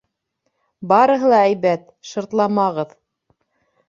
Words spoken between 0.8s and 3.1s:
Барыһы ла һәйбәт, шыртламағыҙ.